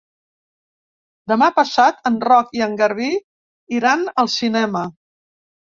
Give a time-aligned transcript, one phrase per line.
[1.33, 3.11] Demà passat en Roc i en Garbí
[3.79, 4.87] iran al cinema.